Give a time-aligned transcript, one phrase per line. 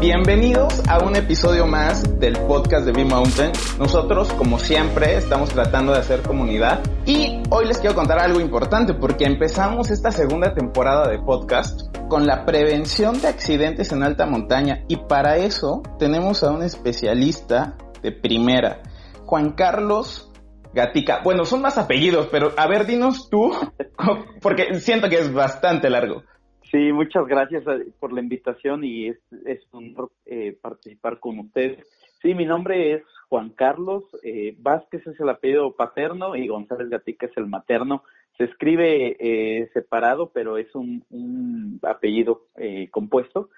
[0.00, 3.52] Bienvenidos a un episodio más del podcast de B-Mountain.
[3.78, 8.94] Nosotros, como siempre, estamos tratando de hacer comunidad y hoy les quiero contar algo importante
[8.94, 14.84] porque empezamos esta segunda temporada de podcast con la prevención de accidentes en alta montaña
[14.88, 18.80] y para eso tenemos a un especialista de primera,
[19.26, 20.32] Juan Carlos
[20.72, 21.20] Gatica.
[21.22, 23.52] Bueno, son más apellidos, pero a ver, dinos tú,
[24.40, 26.22] porque siento que es bastante largo.
[26.70, 31.38] Sí, muchas gracias eh, por la invitación y es, es un honor eh, participar con
[31.38, 31.86] ustedes.
[32.22, 37.26] Sí, mi nombre es Juan Carlos eh, Vázquez es el apellido paterno y González Gatica
[37.26, 38.02] es el materno.
[38.36, 43.50] Se escribe eh, separado, pero es un, un apellido eh, compuesto,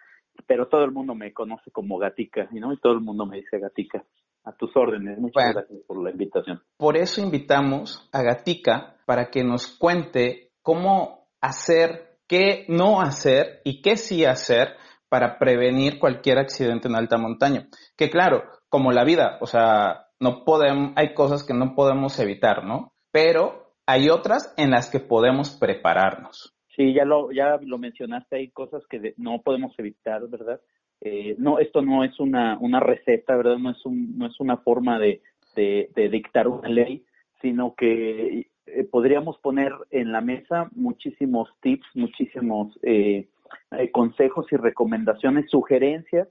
[0.46, 2.72] pero todo el mundo me conoce como Gatica, ¿no?
[2.72, 4.04] Y todo el mundo me dice Gatica.
[4.44, 5.20] A tus órdenes.
[5.20, 6.60] Muchas gracias por la invitación.
[6.76, 13.82] Por eso invitamos a Gatica para que nos cuente cómo hacer qué no hacer y
[13.82, 14.68] qué sí hacer
[15.10, 17.68] para prevenir cualquier accidente en alta montaña.
[17.94, 22.64] Que claro, como la vida, o sea, no podemos, hay cosas que no podemos evitar,
[22.64, 22.94] ¿no?
[23.10, 26.54] Pero hay otras en las que podemos prepararnos.
[26.74, 30.58] Sí, ya lo, ya lo mencionaste, hay cosas que no podemos evitar, ¿verdad?
[31.02, 33.58] Eh, no, esto no es una, una receta, ¿verdad?
[33.58, 35.20] No es, un, no es una forma de,
[35.54, 37.04] de, de dictar una ley,
[37.42, 43.28] sino que eh, podríamos poner en la mesa muchísimos tips, muchísimos eh,
[43.72, 46.28] eh, consejos y recomendaciones, sugerencias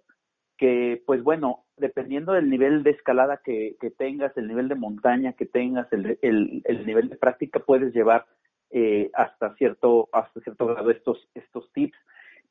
[0.58, 5.34] que, pues bueno, dependiendo del nivel de escalada que, que tengas, el nivel de montaña
[5.34, 8.28] que tengas, el, el, el nivel de práctica, puedes llevar
[8.70, 11.98] eh, hasta cierto hasta cierto grado estos estos tips.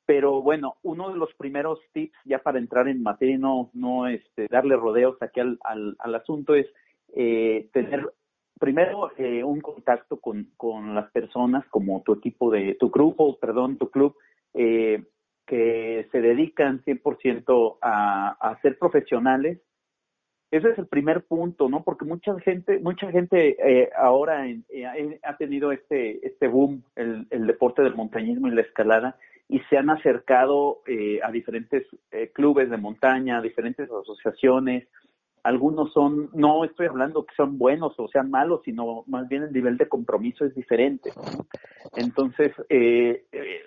[0.07, 4.09] Pero bueno, uno de los primeros tips ya para entrar en materia y no no
[4.09, 6.67] este darle rodeos aquí al, al, al asunto es
[7.15, 8.13] eh, tener
[8.61, 13.79] primero eh, un contacto con, con las personas como tu equipo de, tu grupo, perdón,
[13.79, 14.15] tu club,
[14.55, 15.03] eh,
[15.47, 19.59] que se dedican 100% a, a ser profesionales.
[20.53, 21.83] Ese es el primer punto, ¿no?
[21.83, 27.27] Porque mucha gente, mucha gente eh, ahora en, eh, ha tenido este, este boom, el,
[27.31, 29.17] el deporte del montañismo y la escalada,
[29.51, 34.87] y se han acercado eh, a diferentes eh, clubes de montaña, a diferentes asociaciones,
[35.43, 39.53] algunos son, no estoy hablando que son buenos o sean malos, sino más bien el
[39.53, 41.13] nivel de compromiso es diferente.
[41.97, 43.25] Entonces, eh,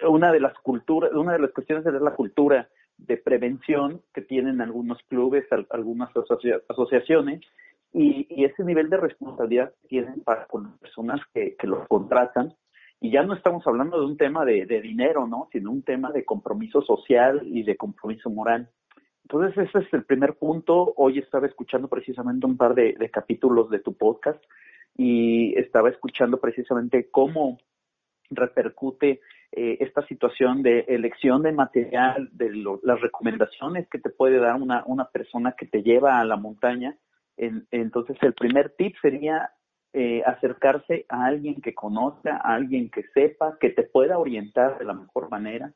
[0.07, 4.61] una de las culturas, una de las cuestiones es la cultura de prevención que tienen
[4.61, 7.41] algunos clubes, algunas asocia asociaciones,
[7.91, 11.87] y, y, ese nivel de responsabilidad que tienen para con las personas que, que los
[11.87, 12.55] contratan.
[12.99, 15.47] Y ya no estamos hablando de un tema de, de dinero, ¿no?
[15.51, 18.69] Sino un tema de compromiso social y de compromiso moral.
[19.23, 20.93] Entonces, ese es el primer punto.
[20.97, 24.43] Hoy estaba escuchando precisamente un par de, capítulos de tu podcast
[24.95, 27.57] y estaba escuchando precisamente cómo
[28.29, 34.39] repercute eh, esta situación de elección de material, de lo, las recomendaciones que te puede
[34.39, 36.97] dar una, una persona que te lleva a la montaña.
[37.37, 39.51] En, entonces, el primer tip sería
[39.93, 44.85] eh, acercarse a alguien que conozca, a alguien que sepa, que te pueda orientar de
[44.85, 45.73] la mejor manera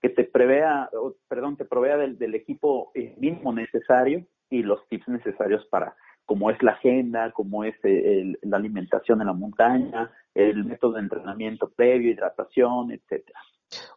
[0.00, 0.88] que te prevea,
[1.28, 5.94] perdón, te provea del, equipo eh, mínimo necesario y los tips necesarios para,
[6.24, 11.00] como es la agenda, como es el, la alimentación en la montaña, el método de
[11.00, 13.40] entrenamiento previo, hidratación, etcétera.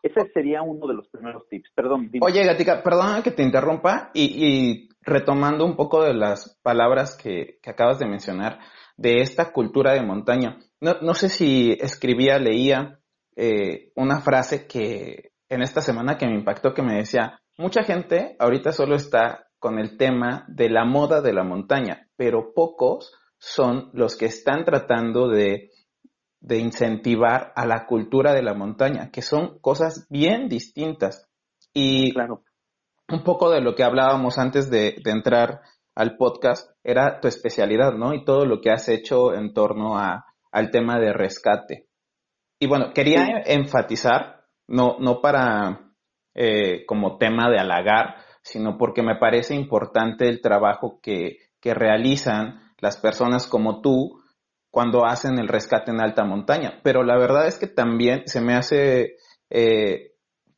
[0.04, 1.72] Ese sería uno de los primeros tips.
[1.74, 2.10] Perdón.
[2.12, 2.26] Dime.
[2.26, 7.58] Oye, Gatica, perdón que te interrumpa y, y, retomando un poco de las palabras que,
[7.62, 8.60] que acabas de mencionar
[8.98, 10.60] de esta cultura de montaña.
[10.80, 13.00] No, no sé si escribía, leía
[13.36, 18.36] eh, una frase que en esta semana que me impactó, que me decía, mucha gente
[18.40, 23.90] ahorita solo está con el tema de la moda de la montaña, pero pocos son
[23.94, 25.72] los que están tratando de,
[26.40, 31.30] de incentivar a la cultura de la montaña, que son cosas bien distintas.
[31.74, 32.44] Y claro.
[33.10, 35.62] un poco de lo que hablábamos antes de, de entrar
[35.96, 38.14] al podcast era tu especialidad, ¿no?
[38.14, 41.88] Y todo lo que has hecho en torno a, al tema de rescate.
[42.60, 43.32] Y bueno, quería sí.
[43.46, 44.33] enfatizar
[44.68, 45.92] no, no para
[46.34, 52.74] eh, como tema de halagar, sino porque me parece importante el trabajo que, que realizan
[52.80, 54.22] las personas como tú
[54.70, 56.80] cuando hacen el rescate en alta montaña.
[56.84, 59.18] Pero la verdad es que también se me hace
[59.50, 60.14] eh,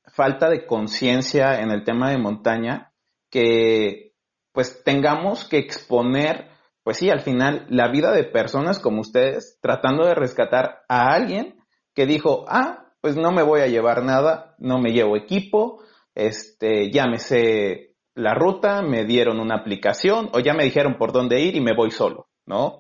[0.08, 2.94] falta de conciencia en el tema de montaña
[3.30, 4.14] que
[4.54, 6.48] pues tengamos que exponer,
[6.82, 11.60] pues sí, al final la vida de personas como ustedes tratando de rescatar a alguien
[11.94, 15.84] que dijo, ah, pues no me voy a llevar nada, no me llevo equipo,
[16.16, 21.12] este, ya me sé la ruta, me dieron una aplicación o ya me dijeron por
[21.12, 22.80] dónde ir y me voy solo, ¿no?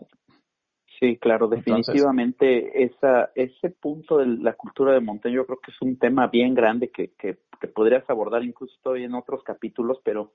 [0.99, 5.79] Sí, claro, definitivamente esa, ese punto de la cultura de montaña yo creo que es
[5.79, 10.31] un tema bien grande que, que, que podrías abordar incluso todavía en otros capítulos, pero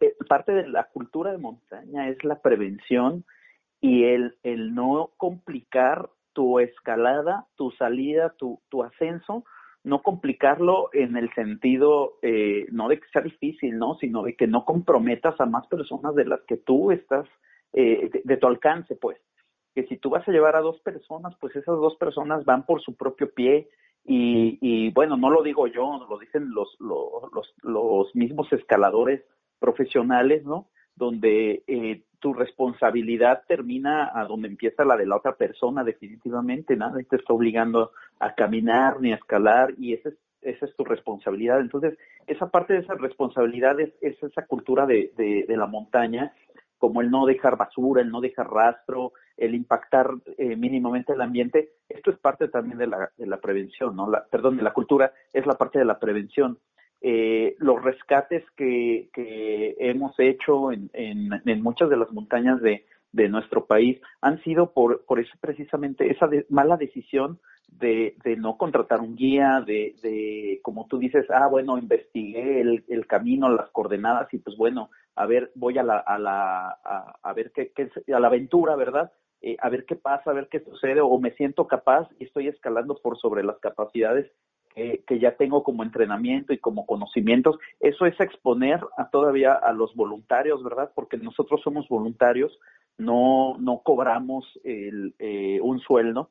[0.00, 3.26] eh, parte de la cultura de montaña es la prevención
[3.82, 9.44] y el, el no complicar tu escalada, tu salida, tu, tu ascenso,
[9.82, 13.96] no complicarlo en el sentido, eh, no de que sea difícil, ¿no?
[13.96, 17.26] Sino de que no comprometas a más personas de las que tú estás,
[17.72, 19.18] eh, de, tu alcance, pues.
[19.74, 22.82] Que si tú vas a llevar a dos personas, pues esas dos personas van por
[22.82, 23.68] su propio pie
[24.04, 29.22] y, y bueno, no lo digo yo, lo dicen los, los, los, los mismos escaladores
[29.58, 30.68] profesionales, ¿no?
[31.00, 37.04] Donde eh, tu responsabilidad termina a donde empieza la de la otra persona, definitivamente, nadie
[37.04, 41.60] te está obligando a caminar ni a escalar y esa es, esa es tu responsabilidad.
[41.60, 46.34] Entonces, esa parte de esa responsabilidad es, esa cultura de, de, la montaña,
[46.76, 51.70] como el no dejar basura, el no dejar rastro, el impactar eh, mínimamente el ambiente,
[51.88, 54.10] esto es parte también de la, de la prevención, ¿no?
[54.10, 56.58] La, perdón, de la cultura es la parte de la prevención
[57.02, 63.28] eh, los rescates que, que hemos hecho en, en, muchas de las montañas de, de
[63.28, 69.00] nuestro país han sido por, por eso precisamente esa mala decisión de, de no contratar
[69.00, 74.38] un guía, de, de, como tú dices, ah, bueno, investigué el, camino, las coordenadas y
[74.38, 78.20] pues bueno, a ver, voy a la, a la, a, a ver qué, qué, a
[78.20, 79.10] la aventura, ¿verdad?
[79.40, 82.48] Eh, a ver qué pasa, a ver qué sucede, o me siento capaz y estoy
[82.48, 84.30] escalando por sobre las capacidades
[84.74, 89.94] que, ya tengo como entrenamiento y como conocimientos, eso es exponer a todavía a los
[89.94, 90.92] voluntarios, ¿verdad?
[90.94, 92.58] Porque nosotros somos voluntarios,
[92.98, 96.30] no, no cobramos el, eh, un sueldo,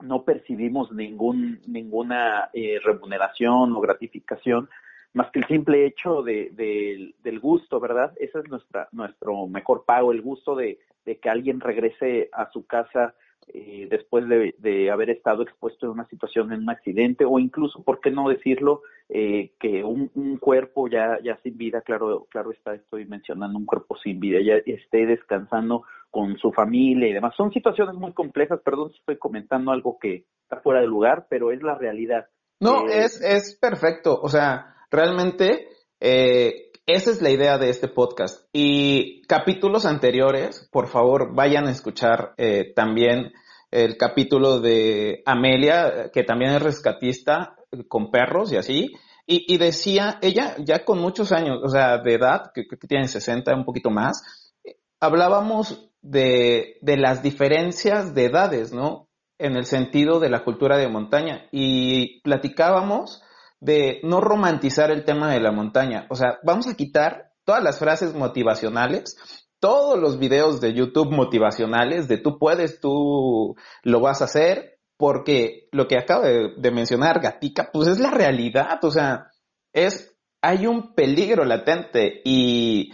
[0.00, 4.68] no percibimos ningún, ninguna eh, remuneración o gratificación,
[5.14, 8.12] más que el simple hecho de, de, del gusto, ¿verdad?
[8.18, 13.14] Ese es nuestra, nuestro mejor pago, el gusto de que alguien regrese a su casa
[13.48, 18.00] eh, después de, haber estado expuesto en una situación, en un accidente, o incluso, ¿por
[18.00, 18.82] qué no decirlo?
[19.08, 23.96] Eh, que un, cuerpo ya, ya sin vida, claro, claro está, estoy mencionando un cuerpo
[24.02, 27.34] sin vida, ya esté descansando con su familia y demás.
[27.36, 31.52] Son situaciones muy complejas, perdón si estoy comentando algo que está fuera de lugar, pero
[31.52, 32.26] es la realidad.
[32.60, 35.68] No, eh, es, es perfecto, o sea, realmente
[36.00, 38.48] eh, esa es la idea de este podcast.
[38.52, 43.32] Y capítulos anteriores, por favor, vayan a escuchar eh, también
[43.70, 47.56] el capítulo de Amelia, que también es rescatista
[47.88, 48.92] con perros y así.
[49.24, 53.54] Y, decía, ella ya con muchos años, o sea, de edad, que, que tiene 60,
[53.54, 54.52] un poquito más,
[55.00, 59.08] hablábamos de, de las diferencias de edades, ¿no?
[59.38, 61.46] En el sentido de la cultura de montaña.
[61.50, 63.22] Y platicábamos
[63.62, 66.06] de no romantizar el tema de la montaña.
[66.10, 69.16] O sea, vamos a quitar todas las frases motivacionales,
[69.60, 73.54] todos los videos de YouTube motivacionales de tú puedes, tú
[73.84, 78.80] lo vas a hacer, porque lo que acabo de, mencionar, Gatica, pues es la realidad,
[78.82, 79.28] o sea,
[79.72, 80.12] es,
[80.42, 82.90] hay un peligro latente y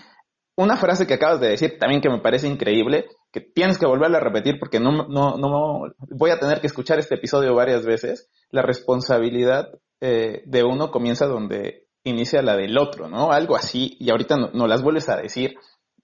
[0.54, 4.18] una frase que acabas de decir también que me parece increíble, que tienes que volverla
[4.18, 8.28] a repetir porque no, no, no voy a tener que escuchar este episodio varias veces,
[8.50, 13.32] la responsabilidad eh, de uno comienza donde inicia la del otro, ¿no?
[13.32, 15.54] Algo así, y ahorita no, las vuelves a decir,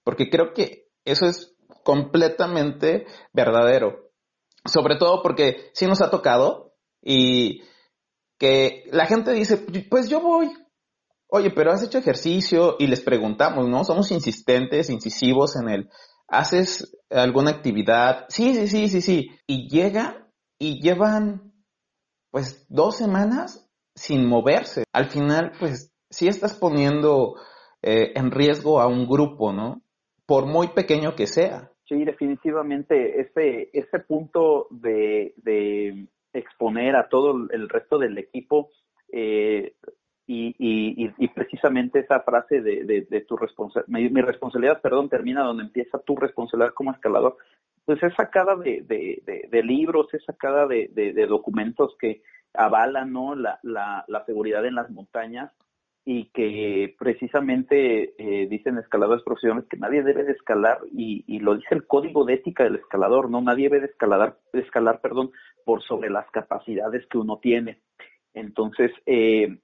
[0.03, 4.11] porque creo que eso es completamente verdadero.
[4.65, 7.61] Sobre todo porque sí nos ha tocado y
[8.39, 9.57] que la gente dice,
[9.89, 10.51] pues yo voy.
[11.27, 13.83] Oye, pero has hecho ejercicio y les preguntamos, ¿no?
[13.83, 15.89] Somos insistentes, incisivos en el,
[16.27, 18.25] ¿haces alguna actividad?
[18.29, 19.29] Sí, sí, sí, sí, sí.
[19.47, 20.27] Y llega
[20.59, 21.53] y llevan
[22.31, 23.64] pues dos semanas
[23.95, 24.83] sin moverse.
[24.93, 27.35] Al final, pues sí estás poniendo
[27.81, 29.81] eh, en riesgo a un grupo, ¿no?
[30.25, 31.71] Por muy pequeño que sea.
[31.87, 38.71] Sí, definitivamente ese, ese punto de, de exponer a todo el resto del equipo
[39.11, 39.73] eh,
[40.27, 45.63] y, y, y, precisamente esa frase de, de, tu responsabilidad, mi, responsabilidad, perdón, termina donde
[45.63, 47.37] empieza tu responsabilidad como escalador,
[47.85, 52.23] pues es sacada de, de, de libros, es sacada de, de, documentos que,
[52.57, 53.35] avala ¿no?
[53.35, 55.51] la, la, la seguridad en las montañas
[56.07, 61.55] y que precisamente eh, dicen escaladores profesionales que nadie debe de escalar y, y, lo
[61.55, 65.31] dice el código de ética del escalador, no nadie debe de escalar, escalar perdón,
[65.65, 67.79] por sobre las capacidades que uno tiene.
[68.35, 69.57] Entonces, eh,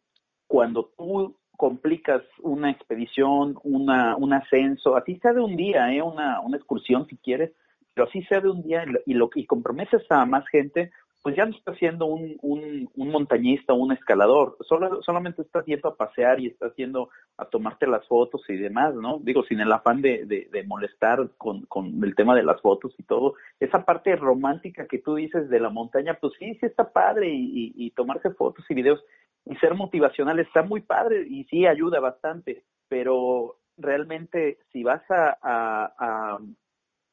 [0.47, 6.01] cuando tú complicas una expedición, una, un ascenso, así sea de un día, ¿eh?
[6.01, 7.51] una, una excursión si quieres,
[7.93, 11.45] pero así sea de un día y, lo, y comprometes a más gente, pues ya
[11.45, 16.39] no estás siendo un, un, un montañista un escalador, solo, solamente estás yendo a pasear
[16.39, 19.19] y estás yendo a tomarte las fotos y demás, ¿no?
[19.19, 23.03] Digo, sin el afán de, de, molestar con, con el tema de las fotos y
[23.03, 23.35] todo.
[23.59, 27.73] Esa parte romántica que tú dices de la montaña, pues sí, sí está padre y,
[27.75, 29.03] y, tomarse fotos y videos
[29.45, 36.39] y ser motivacional está muy padre y sí ayuda bastante, pero realmente si vas a,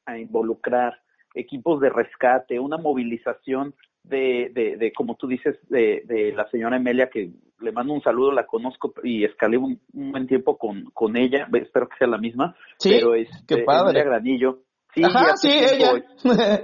[0.07, 1.01] a involucrar
[1.35, 6.77] equipos de rescate, una movilización de, de, de, como tú dices, de, de la señora
[6.77, 11.17] Emelia, que le mando un saludo, la conozco y escalé un, buen tiempo con, con
[11.17, 14.05] ella, espero que sea la misma, sí, pero es qué padre.
[14.05, 14.61] Granillo.
[14.95, 15.03] Sí,
[15.37, 16.03] sí, ella.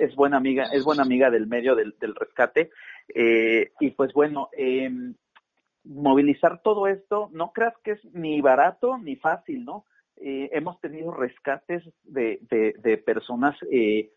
[0.01, 2.71] Es, buena amiga, es buena amiga del medio del, del rescate.
[3.15, 4.91] Eh, y pues bueno, eh,
[5.85, 9.85] movilizar todo esto, no creas que es ni barato ni fácil, ¿no?
[10.17, 14.11] Eh, hemos tenido rescates de, de, de personas eh,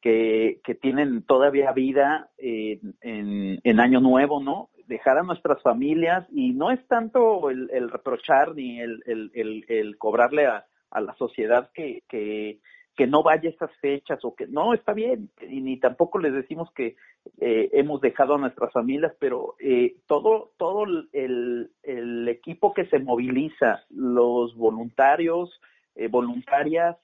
[0.00, 4.70] que, que tienen todavía vida en, en, Año Nuevo, ¿no?
[4.86, 9.98] Dejar a nuestras familias y no es tanto el, el reprochar ni el, el, el,
[9.98, 12.60] cobrarle a, a la sociedad que, que,
[12.96, 16.68] que no vaya esas fechas o que no está bien y ni tampoco les decimos
[16.74, 16.96] que
[17.40, 22.98] eh, hemos dejado a nuestras familias pero eh, todo todo el, el equipo que se
[22.98, 25.60] moviliza los voluntarios
[25.94, 26.96] eh, voluntarias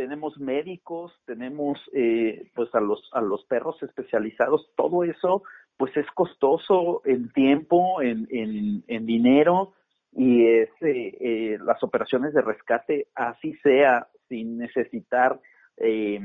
[0.00, 5.42] tenemos médicos, tenemos eh, pues a los a los perros especializados, todo eso
[5.76, 9.74] pues es costoso en tiempo, en, en, en dinero
[10.12, 15.38] y es eh, eh, las operaciones de rescate así sea sin necesitar
[15.76, 16.18] eh,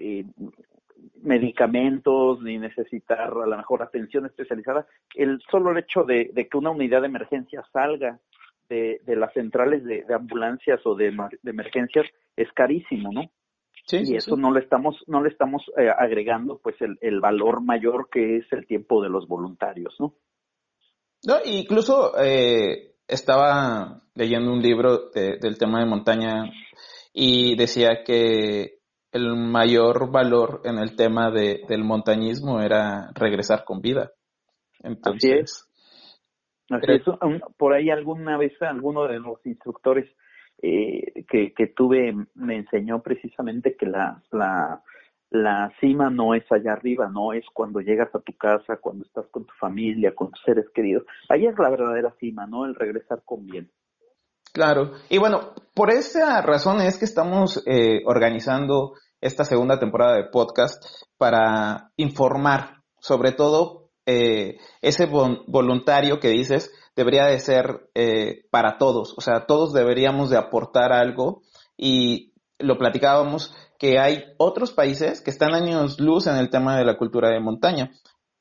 [0.00, 0.24] eh,
[1.22, 6.70] medicamentos ni necesitar a lo mejor atención especializada el solo hecho de, de que una
[6.70, 8.18] unidad de emergencia salga
[8.70, 12.06] de, de las centrales de, de ambulancias o de, de, emergencias
[12.42, 13.22] es carísimo, ¿no?
[13.86, 17.62] Sí, y eso no le estamos no le estamos eh, agregando pues el, el, valor
[17.62, 20.14] mayor que es el tiempo de los voluntarios, ¿no?
[21.26, 26.44] No, incluso eh, estaba leyendo un libro de, del tema de montaña
[27.12, 28.80] y decía que
[29.12, 34.12] el mayor valor en el tema de, del montañismo era regresar con vida.
[34.82, 35.68] Entonces, Así es.
[36.70, 37.02] Así es.
[37.56, 40.08] Por ahí alguna vez alguno de los instructores
[40.62, 44.82] eh, que, que tuve me enseñó precisamente que la, la,
[45.30, 49.26] la cima no es allá arriba, no es cuando llegas a tu casa, cuando estás
[49.30, 51.04] con tu familia, con tus seres queridos.
[51.28, 52.66] Ahí es la verdadera cima, ¿no?
[52.66, 53.70] El regresar con bien.
[54.52, 54.92] Claro.
[55.08, 60.82] Y bueno, por esa razón es que estamos eh, organizando esta segunda temporada de podcast
[61.16, 63.79] para informar, sobre todo
[64.12, 70.30] eh, ese voluntario que dices, debería de ser eh, para todos, o sea, todos deberíamos
[70.30, 71.42] de aportar algo
[71.76, 76.84] y lo platicábamos que hay otros países que están años luz en el tema de
[76.84, 77.92] la cultura de montaña.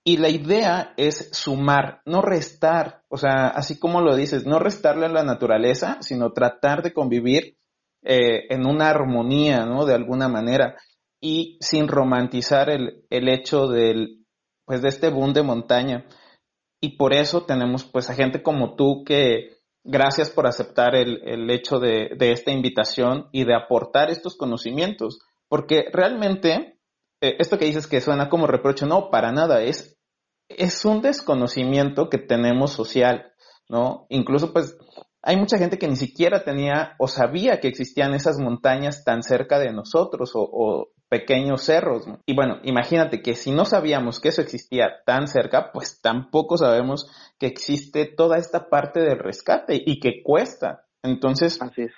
[0.03, 5.05] Y la idea es sumar, no restar, o sea, así como lo dices, no restarle
[5.05, 7.57] a la naturaleza, sino tratar de convivir
[8.01, 9.85] eh, en una armonía, ¿no?
[9.85, 10.77] De alguna manera,
[11.21, 14.18] y sin romantizar el, el hecho del,
[14.69, 16.05] pues de este boom de montaña.
[16.79, 21.49] Y por eso tenemos pues a gente como tú que gracias por aceptar el, el
[21.49, 26.77] hecho de, de, esta invitación y de aportar estos conocimientos, porque realmente
[27.19, 29.97] eh, esto que dices que suena como reproche, no, para nada, es,
[30.47, 33.33] es un desconocimiento que tenemos social,
[33.69, 34.05] ¿no?
[34.09, 34.77] Incluso pues
[35.23, 39.57] hay mucha gente que ni siquiera tenía o sabía que existían esas montañas tan cerca
[39.57, 42.05] de nosotros o, o pequeños cerros.
[42.25, 47.07] Y bueno, imagínate que si no sabíamos que eso existía tan cerca, pues tampoco sabemos
[47.39, 50.85] que existe toda esta parte del rescate y que cuesta.
[51.03, 51.93] Entonces, Así es.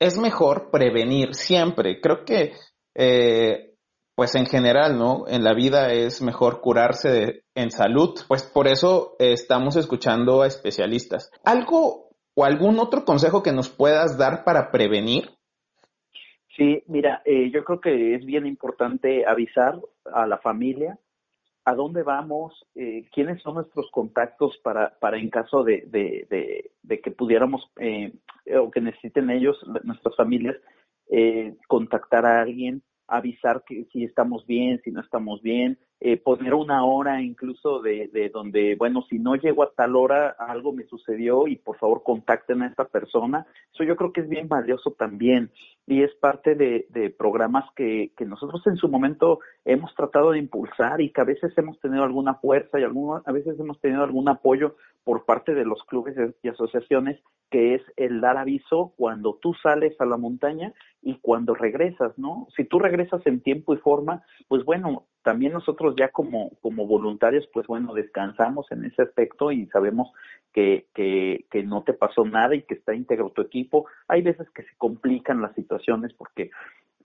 [0.00, 2.00] es mejor prevenir siempre.
[2.00, 2.52] Creo que,
[2.94, 3.74] eh,
[4.16, 5.24] pues en general, ¿no?
[5.28, 8.18] En la vida es mejor curarse de, en salud.
[8.28, 11.30] Pues por eso eh, estamos escuchando a especialistas.
[11.44, 15.33] ¿Algo o algún otro consejo que nos puedas dar para prevenir?
[16.56, 19.80] Sí, mira, eh, yo creo que es bien importante avisar
[20.12, 20.98] a la familia
[21.64, 27.00] a dónde vamos, eh, quiénes son nuestros contactos para, para en caso de, de, de,
[27.00, 28.12] que pudiéramos eh,
[28.60, 30.56] o que necesiten ellos, nuestras familias,
[31.10, 36.54] eh, contactar a alguien, avisar que si estamos bien, si no estamos bien, eh, poner
[36.54, 40.84] una hora incluso de, de donde, bueno, si no llego a tal hora, algo me
[40.84, 43.46] sucedió y por favor contacten a esta persona.
[43.72, 45.50] Eso yo creo que es bien valioso también
[45.86, 50.38] y es parte de, de programas que, que nosotros en su momento hemos tratado de
[50.38, 54.02] impulsar y que a veces hemos tenido alguna fuerza y alguna, a veces hemos tenido
[54.02, 57.20] algún apoyo por parte de los clubes y asociaciones,
[57.50, 60.72] que es el dar aviso cuando tú sales a la montaña
[61.02, 62.48] y cuando regresas, ¿no?
[62.56, 67.48] Si tú regresas en tiempo y forma, pues bueno, también nosotros ya como, como voluntarios,
[67.52, 70.12] pues bueno, descansamos en ese aspecto y sabemos
[70.52, 73.86] que, que, no te pasó nada y que está íntegro tu equipo.
[74.06, 76.50] Hay veces que se complican las situaciones porque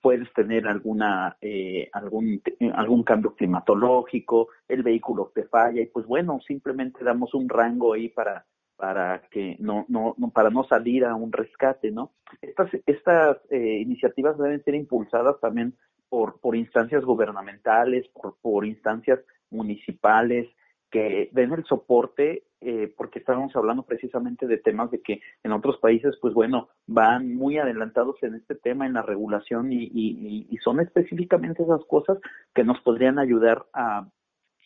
[0.01, 2.41] puedes tener alguna eh, algún
[2.73, 8.09] algún cambio climatológico, el vehículo te falla y pues bueno, simplemente damos un rango ahí
[8.09, 8.45] para
[8.75, 12.13] para que no, no, no, para no salir a un rescate, ¿no?
[12.41, 15.75] Estas, estas eh, iniciativas deben ser impulsadas también
[16.09, 20.47] por, por instancias gubernamentales, por, por instancias municipales,
[20.91, 25.77] que den el soporte, eh, porque estábamos hablando precisamente de temas de que en otros
[25.77, 30.57] países, pues bueno, van muy adelantados en este tema, en la regulación, y, y, y
[30.57, 32.17] son específicamente esas cosas
[32.53, 34.07] que nos podrían ayudar a,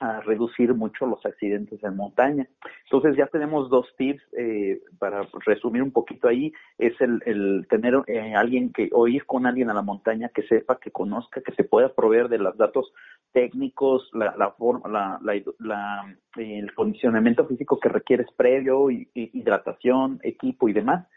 [0.04, 2.46] a reducir mucho los accidentes en montaña.
[2.84, 7.96] Entonces ya tenemos dos tips eh, para resumir un poquito ahí, es el, el tener
[8.08, 11.54] eh, alguien que, o ir con alguien a la montaña que sepa, que conozca, que
[11.54, 12.92] se pueda proveer de los datos
[13.32, 20.74] técnicos, la, la forma, la, el condicionamiento físico que requieres previo, y, hidratación, equipo y
[20.74, 21.08] demás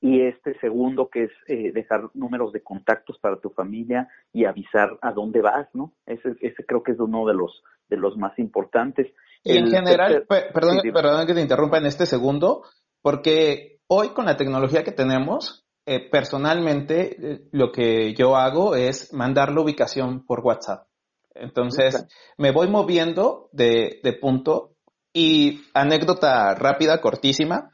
[0.00, 4.96] y este segundo que es eh, dejar números de contactos para tu familia y avisar
[5.02, 5.92] a dónde vas, ¿no?
[6.06, 9.12] Ese, ese creo que es uno de los de los más importantes.
[9.44, 12.64] Y en general, perdón, perdón que te interrumpa en este segundo,
[13.02, 19.12] porque hoy con la tecnología que tenemos, eh, personalmente eh, lo que yo hago es
[19.12, 20.86] mandar la ubicación por WhatsApp.
[21.34, 24.74] Entonces, me voy moviendo de, de punto
[25.12, 27.70] y anécdota rápida, cortísima,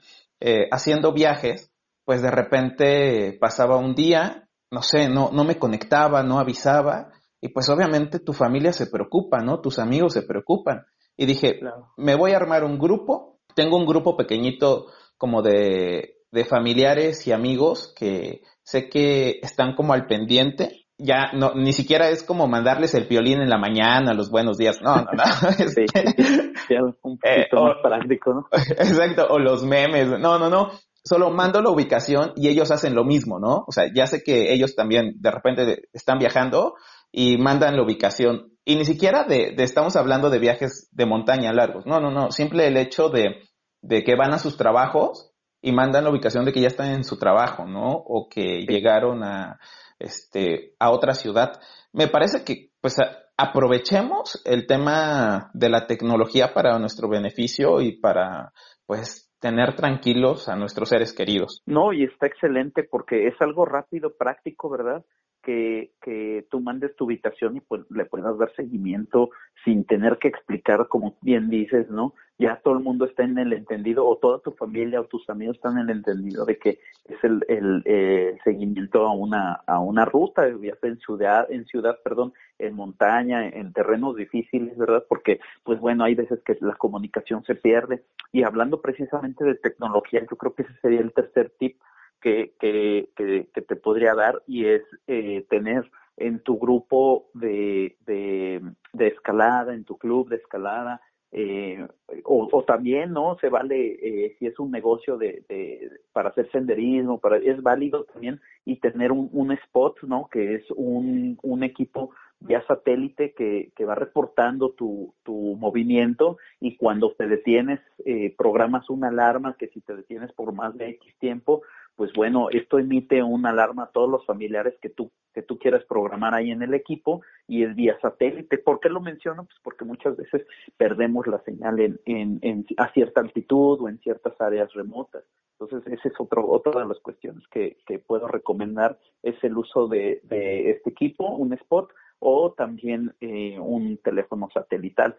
[0.70, 1.72] haciendo viajes,
[2.04, 7.10] pues de repente pasaba un día, no sé, no, no me conectaba, no avisaba,
[7.44, 9.60] y pues obviamente tu familia se preocupa, ¿no?
[9.60, 10.86] Tus amigos se preocupan.
[11.14, 11.60] Y dije,
[11.98, 14.86] me voy a armar un grupo, tengo un grupo pequeñito
[15.18, 21.52] como de, de familiares y amigos que sé que están como al pendiente, ya no,
[21.54, 25.10] ni siquiera es como mandarles el violín en la mañana, los buenos días, no, no,
[25.12, 25.24] no.
[25.68, 25.84] sí,
[27.02, 28.48] un eh, poquito más práctico, ¿no?
[28.52, 30.70] Exacto, o los memes, no, no, no,
[31.04, 33.64] solo mando la ubicación y ellos hacen lo mismo, ¿no?
[33.66, 36.76] O sea, ya sé que ellos también de repente están viajando
[37.16, 38.50] y mandan la ubicación.
[38.64, 41.86] Y ni siquiera de, estamos hablando de viajes de montaña largos.
[41.86, 42.32] No, no, no.
[42.32, 43.36] Simple el hecho de,
[43.82, 45.30] de que van a sus trabajos
[45.62, 47.92] y mandan la ubicación de que ya están en su trabajo, ¿no?
[47.92, 49.60] O que llegaron a,
[50.00, 51.52] este, a otra ciudad.
[51.92, 52.96] Me parece que, pues,
[53.36, 58.52] aprovechemos el tema de la tecnología para nuestro beneficio y para,
[58.86, 61.62] pues, tener tranquilos a nuestros seres queridos.
[61.64, 65.04] No, y está excelente porque es algo rápido, práctico, ¿verdad?
[65.44, 69.30] Que, que tú mandes tu ubicación y pues le puedas dar seguimiento
[69.64, 72.14] sin tener que explicar, como bien dices, ¿no?
[72.36, 75.56] Ya todo el mundo está en el entendido, o toda tu familia o tus amigos
[75.56, 80.48] están en el entendido de que es el, el, seguimiento a una, a una ruta,
[80.48, 85.04] ya sea en ciudad, en ciudad, perdón, en montaña, en terrenos difíciles, ¿verdad?
[85.08, 88.02] Porque, pues bueno, hay veces que la comunicación se pierde.
[88.32, 91.76] Y hablando precisamente de tecnología, yo creo que ese sería el tercer tip
[92.24, 98.62] que, que, que, te podría dar y es eh, tener en tu grupo de, de,
[99.06, 101.86] escalada, en tu club de escalada, eh,
[102.24, 103.36] o, o, también, ¿no?
[103.42, 108.04] Se vale, eh, si es un negocio de, de, para hacer senderismo, para, es válido
[108.04, 110.28] también y tener un, un spot, ¿no?
[110.32, 112.10] Que es un, un equipo
[112.40, 118.88] ya satélite que, que va reportando tu, tu movimiento y cuando te detienes, eh, programas
[118.90, 121.62] una alarma que si te detienes por más de X tiempo,
[121.96, 125.84] pues bueno, esto emite una alarma a todos los familiares que tú, que tú quieras
[125.84, 128.58] programar ahí en el equipo y es vía satélite.
[128.58, 129.44] ¿Por qué lo menciono?
[129.44, 133.98] Pues porque muchas veces perdemos la señal en, en, en a cierta altitud o en
[134.00, 135.24] ciertas áreas remotas.
[135.58, 139.86] Entonces, esa es otro, otra de las cuestiones que, que puedo recomendar, es el uso
[139.86, 145.16] de, de este equipo, un spot, o también eh, un teléfono satelital.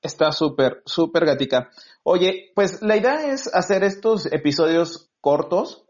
[0.00, 1.70] Está súper, súper gatica.
[2.02, 5.86] Oye, pues la idea es hacer estos episodios cortos.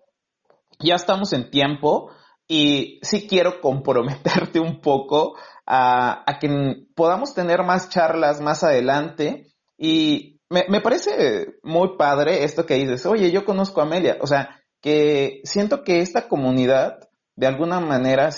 [0.79, 2.13] Ya estamos en tiempo
[2.47, 9.49] y sí quiero comprometerte un poco a, a que podamos tener más charlas más adelante.
[9.77, 14.19] Y me, me parece muy padre esto que dices, oye, yo conozco a Amelia.
[14.21, 18.31] O sea, que siento que esta comunidad de alguna manera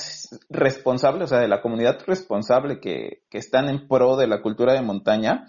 [0.48, 4.72] responsable, o sea, de la comunidad responsable que, que están en pro de la cultura
[4.72, 5.48] de montaña,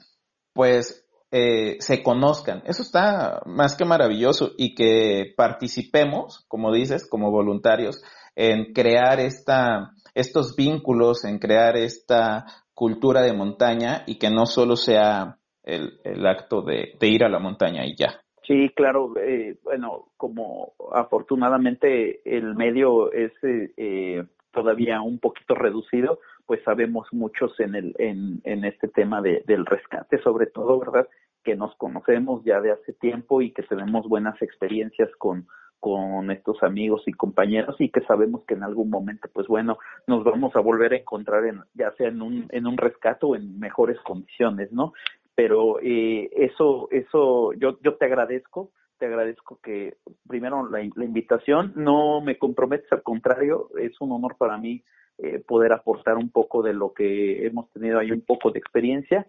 [0.54, 1.05] pues
[1.38, 2.64] eh, se conozcan.
[2.66, 8.02] Eso está más que maravilloso y que participemos, como dices, como voluntarios,
[8.38, 14.78] en crear esta, estos vínculos, en crear esta cultura de montaña y que no solo
[14.78, 18.22] sea el, el acto de, ir a la montaña y ya.
[18.48, 19.12] Sí, claro.
[19.18, 27.60] Eh, bueno, como afortunadamente el medio es eh, todavía un poquito reducido, pues sabemos muchos
[27.60, 31.10] en el en, en este tema de, del rescate, sobre todo, ¿verdad?
[31.46, 35.48] Que nos conocemos ya de hace tiempo y que tenemos buenas experiencias con
[35.86, 39.78] con estos amigos y compañeros y que sabemos que en algún momento, pues bueno,
[40.08, 43.36] nos vamos a volver a encontrar en, ya sea en un, en un rescate o
[43.36, 44.94] en mejores condiciones, ¿no?
[45.36, 52.20] Pero eh, eso, eso, yo, yo te agradezco, te agradezco que primero la, invitación, no
[52.20, 54.82] me comprometes, al contrario, es un honor para mí
[55.20, 59.28] eh, poder aportar un poco de lo que hemos tenido ahí, un poco de experiencia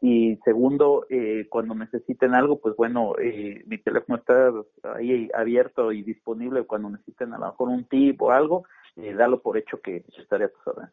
[0.00, 4.50] y segundo, eh, cuando necesiten algo, pues bueno, eh, mi teléfono está
[4.94, 8.64] ahí abierto y disponible cuando necesiten a lo mejor un tip o algo,
[8.96, 10.92] eh, dalo por hecho que estaría a tus órdenes.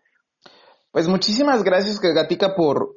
[0.92, 2.96] Pues muchísimas gracias, Gatica, por,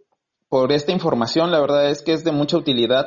[0.48, 1.50] por esta información.
[1.50, 3.06] La verdad es que es de mucha utilidad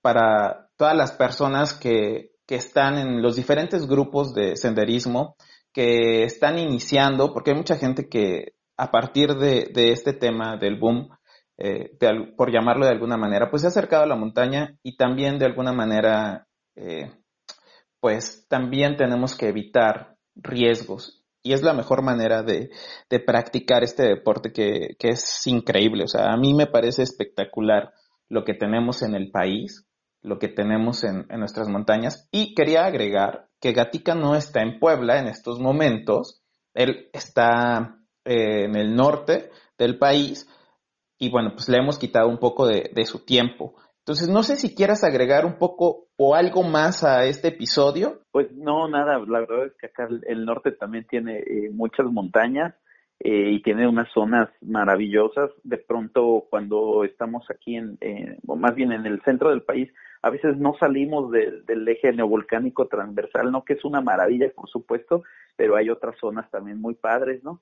[0.00, 5.36] para todas las personas que, que están en los diferentes grupos de senderismo,
[5.72, 10.78] que están iniciando, porque hay mucha gente que a partir de, de este tema del
[10.78, 11.10] boom,
[11.58, 11.96] eh,
[12.36, 15.46] por llamarlo de alguna manera, pues se ha acercado a la montaña y también de
[15.46, 17.10] alguna manera, eh,
[18.00, 21.24] pues también tenemos que evitar riesgos.
[21.42, 22.70] Y es la mejor manera de,
[23.10, 26.04] de practicar este deporte que, que, es increíble.
[26.04, 27.92] O sea, a mí me parece espectacular
[28.28, 29.86] lo que tenemos en el país,
[30.22, 32.28] lo que tenemos en, en nuestras montañas.
[32.30, 36.42] Y quería agregar que Gatica no está en Puebla en estos momentos.
[36.74, 40.46] Él está eh, en el norte del país,
[41.18, 43.74] y bueno, pues le hemos quitado un poco de, su tiempo.
[43.98, 48.22] Entonces, no sé si quieras agregar un poco o algo más a este episodio.
[48.30, 52.74] Pues no, nada, la verdad es que acá el norte también tiene eh, muchas montañas
[53.20, 55.50] eh, y tiene unas zonas maravillosas.
[55.64, 57.98] De pronto, cuando estamos aquí, en,
[58.46, 59.90] o más bien en el centro del país,
[60.22, 63.64] a veces no salimos del eje neovolcánico transversal, ¿no?
[63.64, 65.22] Que es una maravilla, por supuesto,
[65.56, 67.60] pero hay otras zonas también muy padres, ¿no?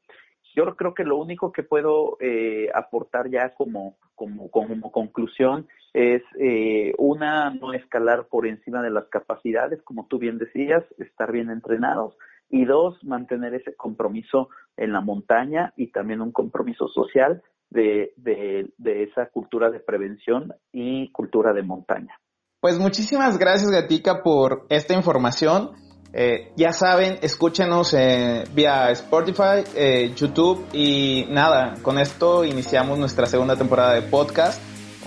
[0.56, 6.22] Yo creo que lo único que puedo eh, aportar ya como, como, como conclusión es
[6.40, 11.50] eh, una, no escalar por encima de las capacidades, como tú bien decías, estar bien
[11.50, 12.16] entrenados,
[12.48, 18.70] y dos, mantener ese compromiso en la montaña y también un compromiso social de, de,
[18.78, 22.18] de esa cultura de prevención y cultura de montaña.
[22.60, 25.70] Pues muchísimas gracias, Gatica, por esta información.
[26.12, 33.26] Eh, ya saben, escúchenos eh, vía Spotify, eh, YouTube y nada, con esto iniciamos nuestra
[33.26, 34.60] segunda temporada de podcast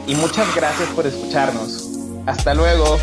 [0.06, 1.90] y muchas gracias por escucharnos.
[2.26, 3.00] Hasta luego.